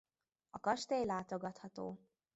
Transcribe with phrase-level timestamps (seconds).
[0.49, 1.99] A kastély látogatható.